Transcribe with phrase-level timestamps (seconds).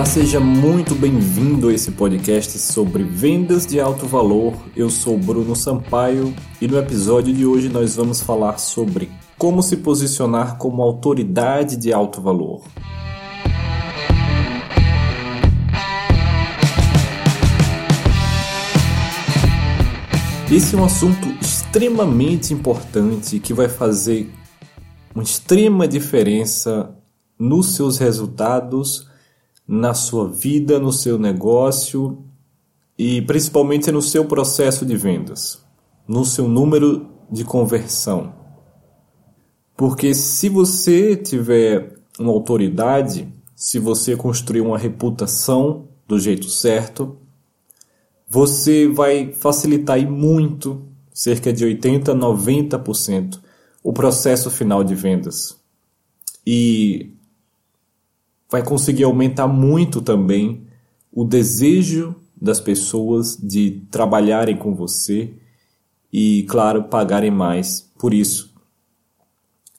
[0.00, 4.54] Olá, seja muito bem-vindo a esse podcast sobre vendas de alto valor.
[4.74, 9.76] Eu sou Bruno Sampaio e no episódio de hoje nós vamos falar sobre como se
[9.76, 12.62] posicionar como autoridade de alto valor.
[20.50, 24.32] Esse é um assunto extremamente importante que vai fazer
[25.14, 26.90] uma extrema diferença
[27.38, 29.09] nos seus resultados
[29.72, 32.24] na sua vida, no seu negócio
[32.98, 35.64] e principalmente no seu processo de vendas,
[36.08, 38.34] no seu número de conversão.
[39.76, 47.16] Porque se você tiver uma autoridade, se você construir uma reputação do jeito certo,
[48.28, 50.82] você vai facilitar muito,
[51.14, 53.38] cerca de 80 a 90%,
[53.84, 55.60] o processo final de vendas.
[56.44, 57.14] E
[58.50, 60.66] vai conseguir aumentar muito também
[61.12, 65.34] o desejo das pessoas de trabalharem com você
[66.12, 68.52] e, claro, pagarem mais por isso.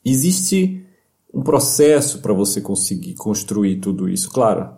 [0.03, 0.85] Existe
[1.33, 4.69] um processo para você conseguir construir tudo isso, claro.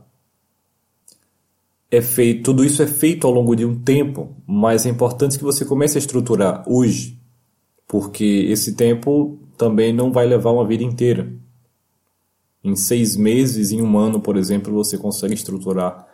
[1.89, 5.43] É feito, tudo isso é feito ao longo de um tempo, mas é importante que
[5.43, 7.19] você comece a estruturar hoje,
[7.87, 11.31] porque esse tempo também não vai levar uma vida inteira.
[12.63, 16.07] Em seis meses, em um ano, por exemplo, você consegue estruturar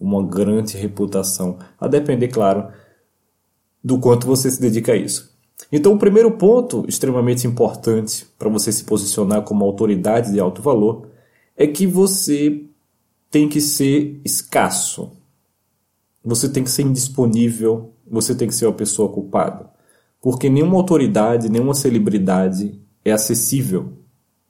[0.00, 1.58] uma grande reputação.
[1.78, 2.72] A depender, claro,
[3.82, 5.32] do quanto você se dedica a isso.
[5.70, 11.08] Então, o primeiro ponto extremamente importante para você se posicionar como autoridade de alto valor
[11.56, 12.64] é que você
[13.30, 15.12] tem que ser escasso.
[16.24, 19.70] Você tem que ser indisponível, você tem que ser uma pessoa culpada.
[20.20, 24.01] Porque nenhuma autoridade, nenhuma celebridade é acessível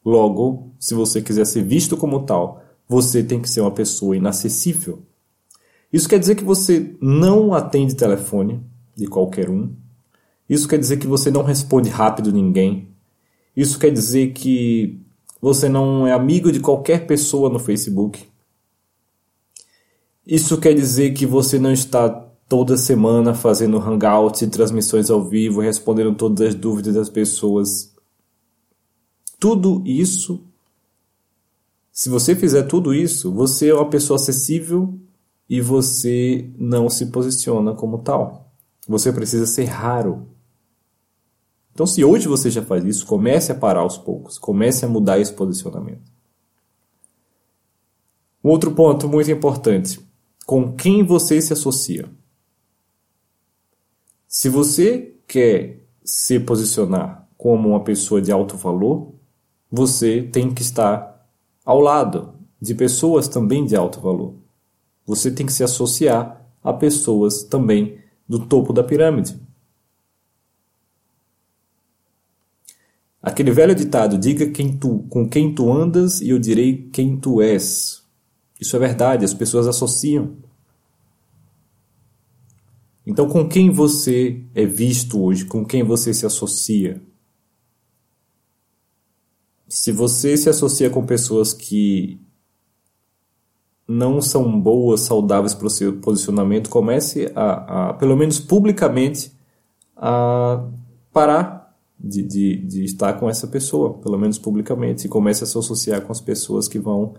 [0.05, 5.03] Logo, se você quiser ser visto como tal, você tem que ser uma pessoa inacessível.
[5.93, 8.61] Isso quer dizer que você não atende telefone
[8.97, 9.73] de qualquer um.
[10.49, 12.89] Isso quer dizer que você não responde rápido ninguém.
[13.57, 15.01] Isso quer dizer que
[15.41, 18.25] você não é amigo de qualquer pessoa no Facebook.
[20.27, 22.09] Isso quer dizer que você não está
[22.49, 27.92] toda semana fazendo hangouts e transmissões ao vivo, respondendo todas as dúvidas das pessoas
[29.43, 30.47] tudo isso,
[31.91, 34.97] se você fizer tudo isso, você é uma pessoa acessível
[35.51, 38.53] e você não se posiciona como tal.
[38.87, 40.29] Você precisa ser raro.
[41.75, 45.19] Então, se hoje você já faz isso, comece a parar aos poucos, comece a mudar
[45.19, 46.13] esse posicionamento.
[48.45, 49.99] Um outro ponto muito importante:
[50.47, 52.09] com quem você se associa.
[54.29, 59.21] Se você quer se posicionar como uma pessoa de alto valor,
[59.73, 61.27] você tem que estar
[61.65, 64.35] ao lado de pessoas também de alto valor.
[65.07, 69.41] Você tem que se associar a pessoas também do topo da pirâmide.
[73.23, 77.41] Aquele velho ditado, diga quem tu, com quem tu andas e eu direi quem tu
[77.41, 78.03] és.
[78.61, 80.37] Isso é verdade, as pessoas associam.
[83.07, 85.47] Então, com quem você é visto hoje?
[85.47, 87.01] Com quem você se associa?
[89.73, 92.21] Se você se associa com pessoas que
[93.89, 99.33] não são boas, saudáveis para o seu posicionamento, comece a, a, pelo menos publicamente,
[99.97, 100.63] a
[101.11, 105.57] parar de, de, de, estar com essa pessoa, pelo menos publicamente, e comece a se
[105.57, 107.15] associar com as pessoas que vão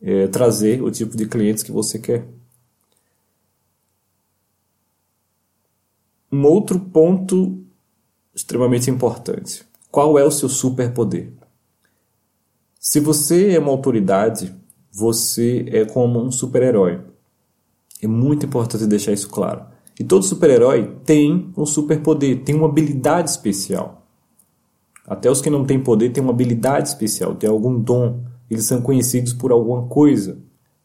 [0.00, 2.26] é, trazer o tipo de clientes que você quer.
[6.32, 7.62] Um outro ponto
[8.34, 9.66] extremamente importante.
[9.90, 11.43] Qual é o seu superpoder?
[12.86, 14.54] Se você é uma autoridade,
[14.92, 17.00] você é como um super-herói.
[18.02, 19.64] É muito importante deixar isso claro.
[19.98, 24.06] E todo super-herói tem um superpoder, tem uma habilidade especial.
[25.06, 28.22] Até os que não têm poder têm uma habilidade especial, têm algum dom.
[28.50, 30.36] Eles são conhecidos por alguma coisa.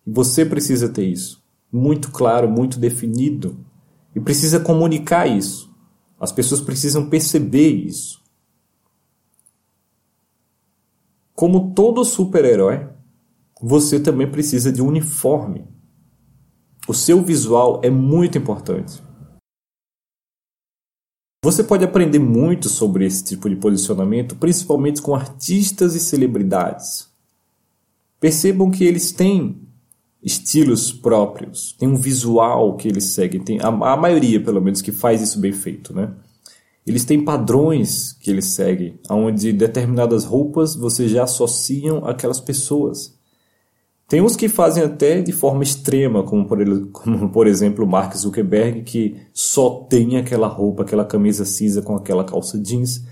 [0.07, 1.43] E você precisa ter isso.
[1.69, 3.57] Muito claro, muito definido.
[4.15, 5.69] E precisa comunicar isso.
[6.17, 8.18] As pessoas precisam perceber isso.
[11.39, 12.89] Como todo super-herói,
[13.61, 15.65] você também precisa de um uniforme.
[16.85, 19.01] O seu visual é muito importante.
[21.41, 27.07] Você pode aprender muito sobre esse tipo de posicionamento, principalmente com artistas e celebridades.
[28.19, 29.65] Percebam que eles têm
[30.21, 34.91] estilos próprios, têm um visual que eles seguem, tem a, a maioria, pelo menos, que
[34.91, 36.13] faz isso bem feito, né?
[36.85, 43.17] Eles têm padrões que eles seguem, onde determinadas roupas você já associam aquelas pessoas.
[44.07, 46.57] Tem uns que fazem até de forma extrema, como por,
[46.91, 52.23] como por exemplo Mark Zuckerberg, que só tem aquela roupa, aquela camisa cinza com aquela
[52.23, 53.03] calça jeans,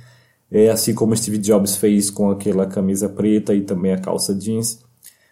[0.49, 4.79] é assim como Steve Jobs fez com aquela camisa preta e também a calça jeans.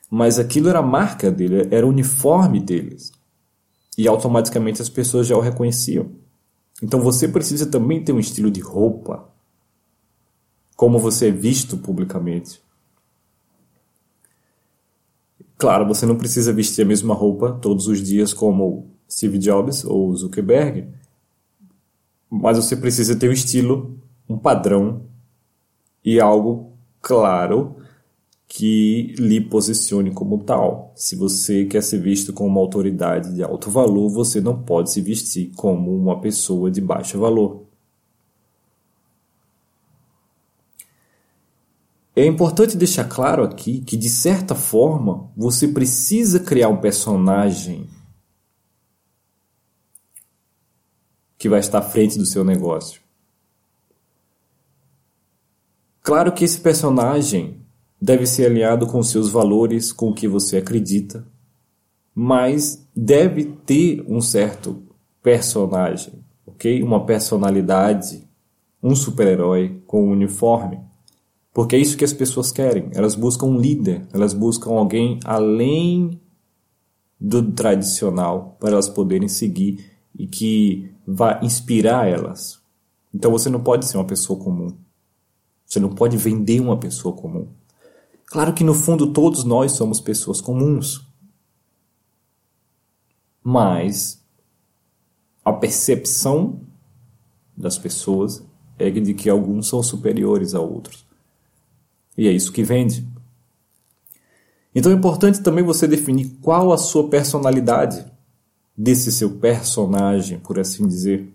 [0.09, 3.11] Mas aquilo era a marca dele, era o uniforme deles.
[3.97, 6.11] E automaticamente as pessoas já o reconheciam.
[6.81, 9.27] Então você precisa também ter um estilo de roupa,
[10.75, 12.61] como você é visto publicamente.
[15.57, 20.13] Claro, você não precisa vestir a mesma roupa todos os dias como Steve Jobs ou
[20.13, 20.89] Zuckerberg,
[22.29, 25.05] mas você precisa ter um estilo, um padrão
[26.03, 27.77] e algo claro
[28.47, 30.93] que lhe posicione como tal.
[30.95, 35.01] Se você quer ser visto como uma autoridade de alto valor, você não pode se
[35.01, 37.65] vestir como uma pessoa de baixo valor.
[42.15, 47.89] É importante deixar claro aqui que, de certa forma, você precisa criar um personagem
[51.37, 53.01] que vai estar à frente do seu negócio.
[56.01, 57.64] Claro que esse personagem
[58.05, 61.25] deve ser alinhado com seus valores, com o que você acredita,
[62.13, 64.83] mas deve ter um certo
[65.23, 66.13] personagem,
[66.45, 66.83] ok?
[66.83, 68.23] Uma personalidade,
[68.81, 70.79] um super-herói com um uniforme.
[71.51, 72.91] Porque é isso que as pessoas querem.
[72.93, 76.21] Elas buscam um líder, elas buscam alguém além
[77.19, 82.61] do tradicional para elas poderem seguir e que vá inspirar elas.
[83.11, 84.67] Então você não pode ser uma pessoa comum.
[85.65, 87.47] Você não pode vender uma pessoa comum.
[88.25, 91.05] Claro que no fundo todos nós somos pessoas comuns.
[93.43, 94.23] Mas
[95.43, 96.61] a percepção
[97.55, 98.43] das pessoas
[98.77, 101.05] é de que alguns são superiores a outros.
[102.17, 103.07] E é isso que vende.
[104.73, 108.05] Então é importante também você definir qual a sua personalidade
[108.77, 111.31] desse seu personagem, por assim dizer.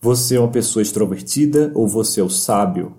[0.00, 2.96] Você é uma pessoa extrovertida ou você é o sábio,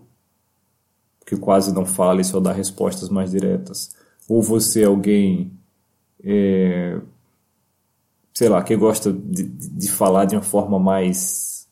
[1.28, 3.96] que quase não fala e só dá respostas mais diretas?
[4.28, 5.52] Ou você é alguém,
[6.24, 7.00] é,
[8.34, 11.68] sei lá, que gosta de, de falar de uma forma mais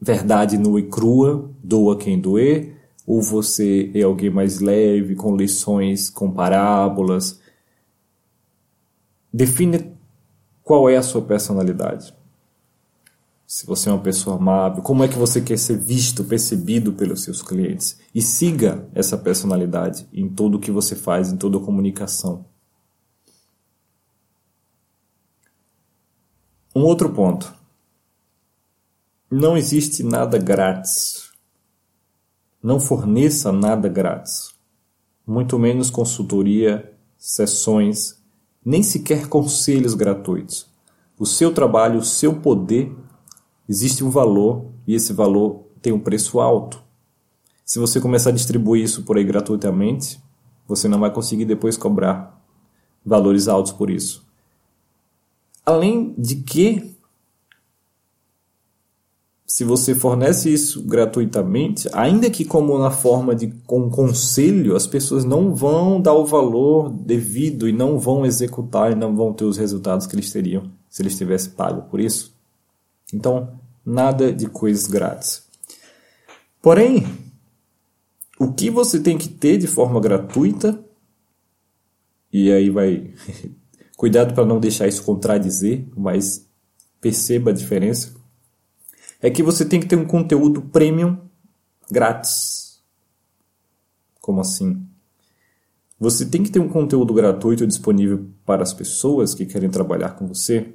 [0.00, 2.78] verdade nua e crua, doa quem doer?
[3.08, 7.40] ou você é alguém mais leve, com lições, com parábolas.
[9.32, 9.92] Define
[10.62, 12.14] qual é a sua personalidade.
[13.48, 17.22] Se você é uma pessoa amável, como é que você quer ser visto, percebido pelos
[17.22, 17.98] seus clientes?
[18.14, 22.44] E siga essa personalidade em tudo o que você faz, em toda a comunicação.
[26.76, 27.52] Um outro ponto.
[29.30, 31.28] Não existe nada grátis
[32.62, 34.54] não forneça nada grátis,
[35.26, 38.20] muito menos consultoria, sessões,
[38.64, 40.66] nem sequer conselhos gratuitos.
[41.18, 42.94] O seu trabalho, o seu poder,
[43.68, 46.82] existe um valor e esse valor tem um preço alto.
[47.64, 50.20] Se você começar a distribuir isso por aí gratuitamente,
[50.66, 52.42] você não vai conseguir depois cobrar
[53.04, 54.26] valores altos por isso.
[55.64, 56.96] Além de que
[59.46, 65.24] se você fornece isso gratuitamente, ainda que como na forma de com conselho, as pessoas
[65.24, 69.56] não vão dar o valor devido e não vão executar e não vão ter os
[69.56, 72.37] resultados que eles teriam se eles tivessem pago por isso.
[73.12, 75.46] Então, nada de coisas grátis.
[76.60, 77.06] Porém,
[78.38, 80.84] o que você tem que ter de forma gratuita,
[82.32, 83.14] e aí vai.
[83.96, 86.46] Cuidado para não deixar isso contradizer, mas
[87.00, 88.18] perceba a diferença
[89.20, 91.18] é que você tem que ter um conteúdo premium
[91.90, 92.80] grátis.
[94.20, 94.86] Como assim?
[95.98, 100.26] Você tem que ter um conteúdo gratuito disponível para as pessoas que querem trabalhar com
[100.26, 100.74] você.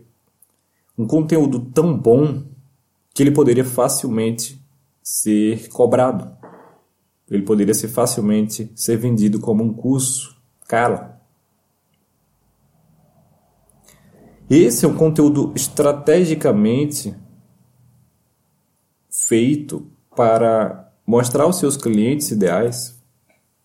[0.98, 2.44] Um conteúdo tão bom
[3.14, 4.64] que ele poderia facilmente
[5.02, 6.36] ser cobrado.
[7.30, 10.36] Ele poderia ser facilmente ser vendido como um curso
[10.68, 11.14] caro.
[14.50, 17.16] Esse é um conteúdo estrategicamente
[19.10, 23.02] feito para mostrar aos seus clientes ideais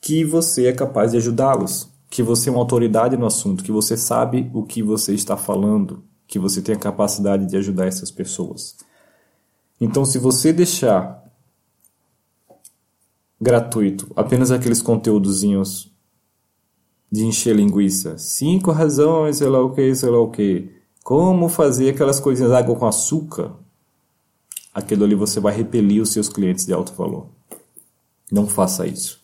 [0.00, 3.96] que você é capaz de ajudá-los, que você é uma autoridade no assunto, que você
[3.96, 8.76] sabe o que você está falando, que você tem a capacidade de ajudar essas pessoas.
[9.80, 11.24] Então, se você deixar
[13.40, 15.90] gratuito apenas aqueles conteúdozinhos
[17.10, 20.70] de encher linguiça, cinco razões, sei lá o que, sei lá o que,
[21.02, 23.54] como fazer aquelas coisinhas água com açúcar,
[24.74, 27.28] aquilo ali você vai repelir os seus clientes de alto valor.
[28.30, 29.18] Não faça isso.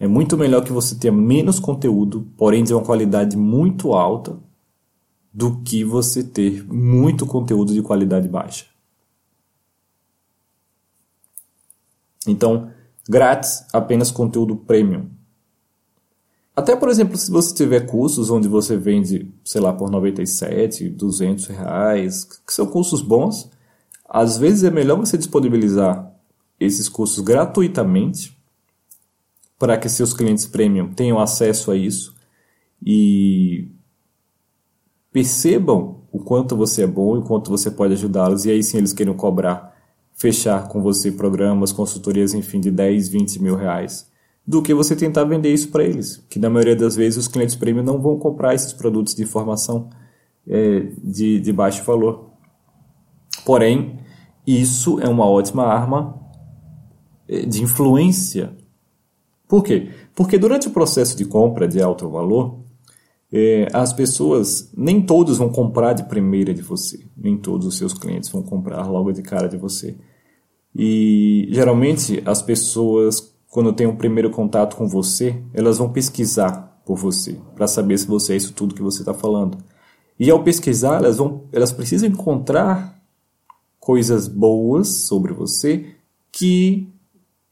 [0.00, 4.36] É muito melhor que você tenha menos conteúdo, porém de uma qualidade muito alta,
[5.32, 8.66] do que você ter muito conteúdo de qualidade baixa.
[12.26, 12.70] Então,
[13.08, 15.08] grátis, apenas conteúdo premium.
[16.54, 21.46] Até, por exemplo, se você tiver cursos onde você vende, sei lá, por 97, 200
[21.46, 23.50] reais, que são cursos bons,
[24.08, 26.12] às vezes é melhor você disponibilizar
[26.58, 28.36] esses cursos gratuitamente
[29.58, 32.14] para que seus clientes premium tenham acesso a isso
[32.84, 33.68] e
[35.12, 38.78] percebam o quanto você é bom e o quanto você pode ajudá-los, e aí sim
[38.78, 39.74] eles queiram cobrar,
[40.14, 44.10] fechar com você programas, consultorias, enfim, de 10, 20 mil reais,
[44.46, 47.54] do que você tentar vender isso para eles, que na maioria das vezes os clientes
[47.54, 49.88] premium não vão comprar esses produtos de informação
[50.46, 52.30] é, de, de baixo valor.
[53.44, 53.98] Porém,
[54.46, 56.20] isso é uma ótima arma
[57.28, 58.56] é, de influência.
[59.46, 59.90] Por quê?
[60.14, 62.58] Porque durante o processo de compra de alto valor,
[63.32, 67.92] é, as pessoas, nem todos vão comprar de primeira de você, nem todos os seus
[67.92, 69.96] clientes vão comprar logo de cara de você.
[70.74, 76.96] E geralmente as pessoas, quando têm um primeiro contato com você, elas vão pesquisar por
[76.96, 79.58] você, para saber se você é isso tudo que você está falando.
[80.18, 83.00] E ao pesquisar, elas, vão, elas precisam encontrar
[83.78, 85.94] coisas boas sobre você
[86.32, 86.88] que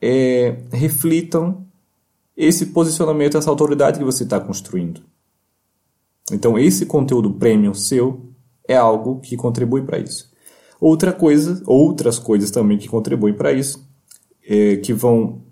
[0.03, 1.67] é, reflitam
[2.37, 5.01] esse posicionamento, essa autoridade que você está construindo.
[6.33, 8.29] Então, esse conteúdo premium seu
[8.67, 10.31] é algo que contribui para isso.
[10.81, 13.85] Outra coisa, outras coisas também que contribuem para isso,
[14.47, 15.43] é, que vão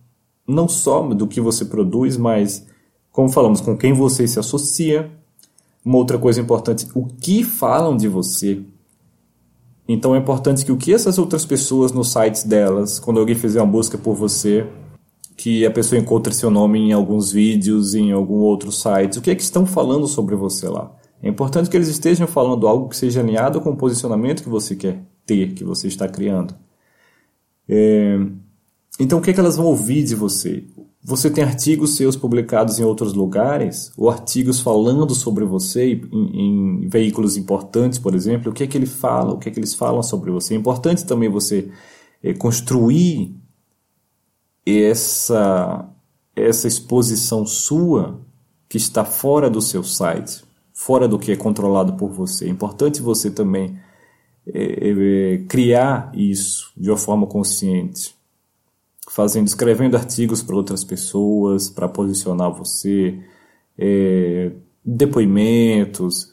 [0.47, 2.65] não só do que você produz, mas,
[3.11, 5.11] como falamos, com quem você se associa.
[5.85, 8.61] Uma outra coisa importante, o que falam de você.
[9.89, 13.61] Então é importante que o que essas outras pessoas nos sites delas, quando alguém fizer
[13.61, 14.67] uma busca por você,
[15.37, 19.19] que a pessoa encontre seu nome em alguns vídeos, em algum outro site.
[19.19, 20.91] O que é que estão falando sobre você lá?
[21.23, 24.75] É importante que eles estejam falando algo que seja alinhado com o posicionamento que você
[24.75, 26.55] quer ter, que você está criando.
[27.69, 28.19] É...
[28.99, 30.65] Então, o que é que elas vão ouvir de você?
[31.05, 36.89] Você tem artigos seus publicados em outros lugares, ou artigos falando sobre você em, em
[36.89, 38.51] veículos importantes, por exemplo.
[38.51, 39.35] O que é que ele fala?
[39.35, 40.55] O que é que eles falam sobre você?
[40.55, 41.71] É importante também você
[42.23, 43.37] é, construir
[44.67, 45.89] essa,
[46.35, 48.21] essa exposição sua
[48.69, 52.47] que está fora do seu site, fora do que é controlado por você.
[52.47, 53.79] É importante você também
[54.53, 58.15] é, é, criar isso de uma forma consciente,
[59.09, 63.19] fazendo, escrevendo artigos para outras pessoas, para posicionar você,
[63.79, 64.51] é,
[64.85, 66.33] depoimentos,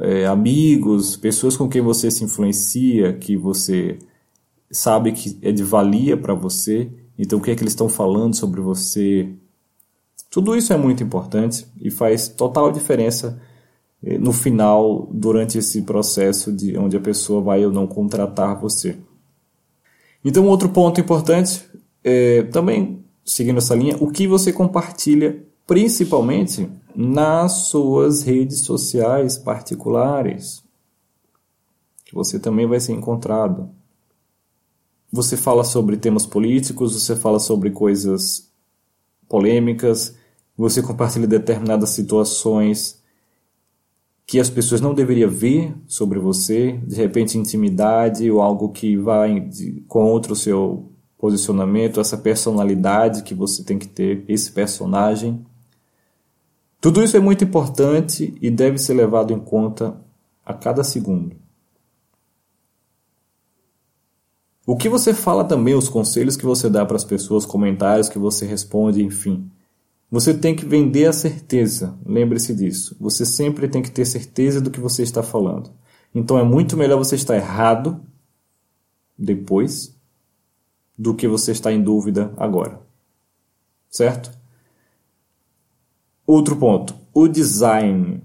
[0.00, 3.98] é, amigos, pessoas com quem você se influencia, que você
[4.70, 8.34] sabe que é de valia para você então, o que é que eles estão falando
[8.34, 9.28] sobre você?
[10.30, 13.40] Tudo isso é muito importante e faz total diferença
[14.02, 18.96] eh, no final, durante esse processo de onde a pessoa vai ou não contratar você.
[20.24, 21.64] Então, outro ponto importante,
[22.02, 30.62] é, também seguindo essa linha, o que você compartilha, principalmente nas suas redes sociais particulares,
[32.04, 33.70] que você também vai ser encontrado.
[35.14, 38.50] Você fala sobre temas políticos, você fala sobre coisas
[39.28, 40.16] polêmicas,
[40.58, 43.00] você compartilha determinadas situações
[44.26, 49.48] que as pessoas não deveriam ver sobre você, de repente intimidade ou algo que vai
[49.86, 55.46] contra o seu posicionamento, essa personalidade que você tem que ter, esse personagem.
[56.80, 59.96] Tudo isso é muito importante e deve ser levado em conta
[60.44, 61.43] a cada segundo.
[64.66, 68.18] O que você fala também, os conselhos que você dá para as pessoas, comentários que
[68.18, 69.50] você responde, enfim.
[70.10, 72.96] Você tem que vender a certeza, lembre-se disso.
[72.98, 75.70] Você sempre tem que ter certeza do que você está falando.
[76.14, 78.00] Então é muito melhor você estar errado
[79.18, 79.94] depois
[80.96, 82.80] do que você estar em dúvida agora.
[83.90, 84.30] Certo?
[86.26, 88.22] Outro ponto, o design.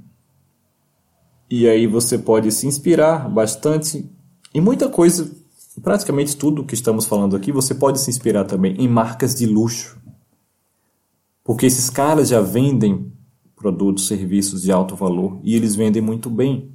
[1.50, 4.10] E aí você pode se inspirar bastante
[4.54, 5.39] em muita coisa
[5.80, 10.00] praticamente tudo que estamos falando aqui, você pode se inspirar também em marcas de luxo.
[11.44, 13.12] Porque esses caras já vendem
[13.56, 16.72] produtos, serviços de alto valor e eles vendem muito bem.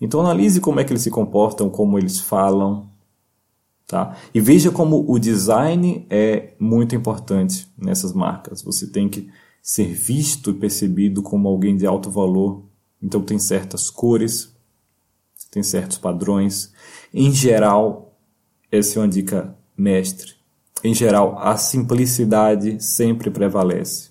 [0.00, 2.90] Então analise como é que eles se comportam, como eles falam,
[3.86, 4.16] tá?
[4.34, 8.62] E veja como o design é muito importante nessas marcas.
[8.62, 9.28] Você tem que
[9.62, 12.62] ser visto e percebido como alguém de alto valor.
[13.02, 14.54] Então tem certas cores,
[15.50, 16.72] tem certos padrões.
[17.12, 18.05] Em geral,
[18.70, 20.34] essa é uma dica mestre.
[20.84, 24.10] Em geral, a simplicidade sempre prevalece.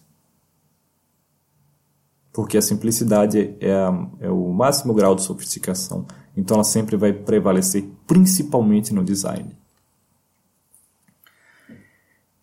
[2.36, 6.06] porque a simplicidade é, a, é o máximo grau de sofisticação.
[6.36, 9.56] Então ela sempre vai prevalecer, principalmente no design.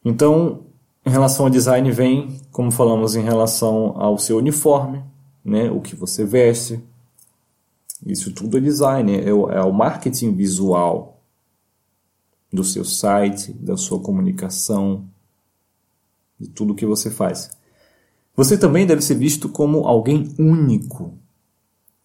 [0.02, 0.64] Então,
[1.04, 5.04] em relação ao design, vem, como falamos, em relação ao seu uniforme,
[5.44, 6.80] né, o que você veste.
[8.06, 11.11] Isso tudo é design, é o, é o marketing visual
[12.52, 15.08] do seu site, da sua comunicação,
[16.38, 17.50] de tudo que você faz.
[18.36, 21.14] Você também deve ser visto como alguém único.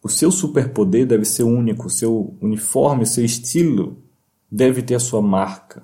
[0.01, 3.98] O seu superpoder deve ser único, o seu uniforme, o seu estilo
[4.50, 5.84] deve ter a sua marca,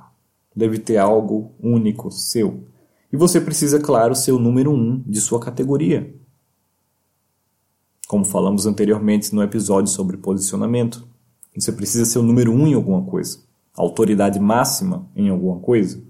[0.56, 2.64] deve ter algo único seu.
[3.12, 6.14] E você precisa, claro, ser o número um de sua categoria.
[8.08, 11.08] Como falamos anteriormente no episódio sobre posicionamento,
[11.56, 13.40] você precisa ser o número um em alguma coisa,
[13.76, 16.02] autoridade máxima em alguma coisa.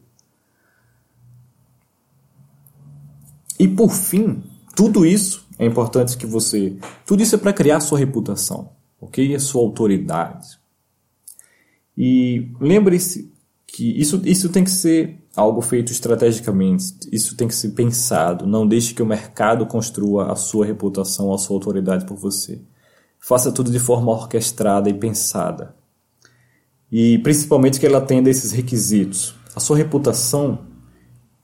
[3.60, 4.44] E por fim,
[4.76, 6.76] tudo isso é importante que você.
[7.06, 9.36] Tudo isso é para criar sua reputação, ok?
[9.36, 10.60] A sua autoridade.
[11.98, 13.32] E lembre-se
[13.68, 18.46] que isso, isso tem que ser algo feito estrategicamente, isso tem que ser pensado.
[18.46, 22.62] Não deixe que o mercado construa a sua reputação, a sua autoridade por você.
[23.20, 25.76] Faça tudo de forma orquestrada e pensada.
[26.96, 29.34] E principalmente que ela atenda esses requisitos.
[29.56, 30.60] A sua reputação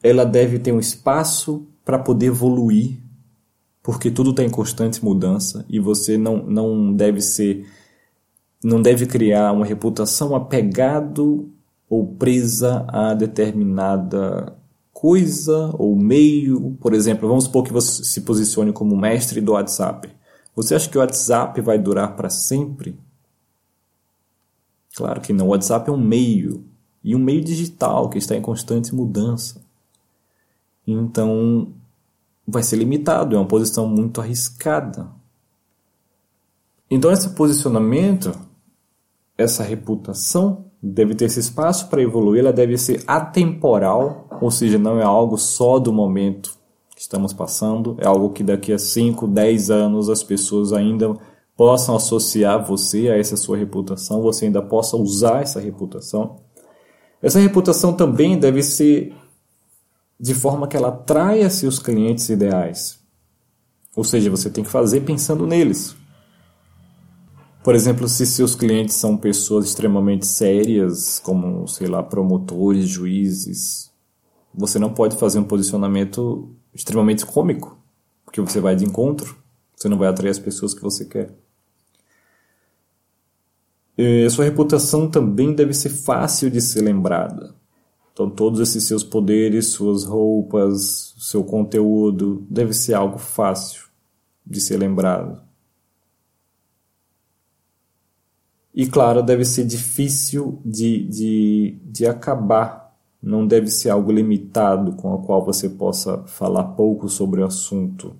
[0.03, 2.99] ela deve ter um espaço para poder evoluir,
[3.81, 7.65] porque tudo está em constante mudança e você não, não deve ser
[8.63, 11.49] não deve criar uma reputação apegado
[11.89, 14.55] ou presa a determinada
[14.93, 16.77] coisa ou meio.
[16.79, 20.09] Por exemplo, vamos supor que você se posicione como mestre do WhatsApp.
[20.55, 22.99] Você acha que o WhatsApp vai durar para sempre?
[24.99, 25.45] Claro que não.
[25.45, 26.65] O WhatsApp é um meio
[27.01, 29.61] e um meio digital que está em constante mudança.
[30.85, 31.69] Então,
[32.45, 35.09] vai ser limitado, é uma posição muito arriscada.
[36.91, 38.37] Então, esse posicionamento,
[39.37, 44.99] essa reputação, deve ter esse espaço para evoluir, ela deve ser atemporal, ou seja, não
[44.99, 46.57] é algo só do momento
[46.93, 51.15] que estamos passando, é algo que daqui a 5, 10 anos as pessoas ainda
[51.59, 56.39] possam associar você a essa sua reputação, você ainda possa usar essa reputação.
[57.21, 59.13] Essa reputação também deve ser
[60.17, 63.01] de forma que ela atraia seus clientes ideais.
[63.93, 65.97] Ou seja, você tem que fazer pensando neles.
[67.61, 73.91] Por exemplo, se seus clientes são pessoas extremamente sérias, como, sei lá, promotores, juízes,
[74.55, 77.77] você não pode fazer um posicionamento extremamente cômico,
[78.23, 79.37] porque você vai de encontro,
[79.75, 81.37] você não vai atrair as pessoas que você quer.
[84.01, 87.53] A sua reputação também deve ser fácil de ser lembrada.
[88.13, 93.83] Então, todos esses seus poderes, suas roupas, seu conteúdo, deve ser algo fácil
[94.45, 95.41] de ser lembrado.
[98.73, 102.97] E claro, deve ser difícil de, de, de acabar.
[103.21, 108.15] Não deve ser algo limitado com o qual você possa falar pouco sobre o assunto.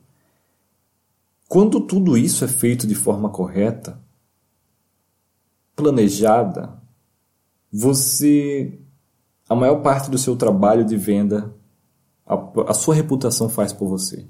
[1.48, 3.98] Quando tudo isso é feito de forma correta,
[5.80, 6.78] planejada,
[7.72, 8.78] você.
[9.48, 11.52] A maior parte do seu trabalho de venda,
[12.26, 12.36] a,
[12.68, 14.28] a sua reputação faz por você.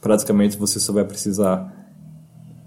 [0.00, 1.74] Praticamente você só vai precisar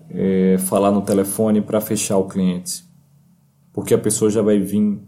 [0.10, 2.86] é, falar no telefone para fechar o cliente,
[3.74, 5.00] porque a pessoa já vai vir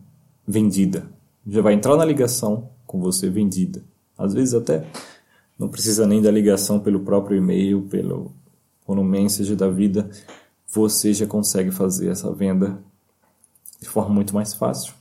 [0.47, 1.05] vendida,
[1.45, 3.83] já vai entrar na ligação com você vendida.
[4.17, 4.87] Às vezes até
[5.59, 8.33] não precisa nem da ligação pelo próprio e-mail, pelo
[8.85, 10.09] ou no message da vida,
[10.67, 12.79] você já consegue fazer essa venda
[13.83, 14.93] de forma muito mais fácil.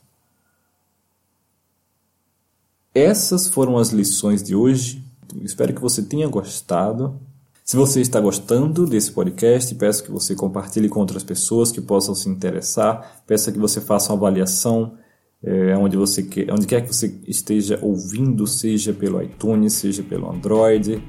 [2.94, 5.02] Essas foram as lições de hoje.
[5.42, 7.18] Espero que você tenha gostado.
[7.64, 12.14] Se você está gostando desse podcast, peço que você compartilhe com outras pessoas que possam
[12.14, 13.22] se interessar.
[13.26, 14.98] Peço que você faça uma avaliação
[15.42, 20.30] é, onde, você quer, onde quer que você esteja ouvindo, seja pelo iTunes, seja pelo
[20.30, 21.02] Android.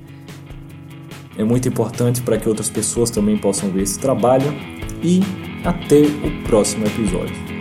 [1.38, 4.54] É muito importante para que outras pessoas também possam ver esse trabalho.
[5.04, 5.20] E
[5.66, 7.53] até o próximo episódio.